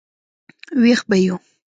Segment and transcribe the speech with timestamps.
[0.81, 1.35] وېښ به یو.